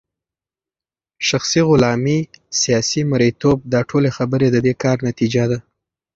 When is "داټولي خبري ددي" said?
3.71-4.73